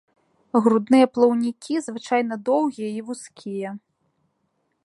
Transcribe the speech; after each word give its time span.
Грудныя 0.67 1.05
плаўнікі 1.17 1.73
звычайна 1.87 2.35
доўгія 2.49 2.89
і 3.01 3.07
вузкія. 3.11 3.69